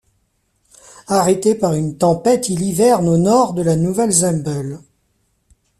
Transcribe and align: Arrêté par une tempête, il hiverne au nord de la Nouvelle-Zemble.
Arrêté 1.09 1.53
par 1.53 1.73
une 1.75 1.95
tempête, 1.95 2.49
il 2.49 2.63
hiverne 2.63 3.07
au 3.07 3.17
nord 3.17 3.53
de 3.53 3.61
la 3.61 3.75
Nouvelle-Zemble. 3.75 4.79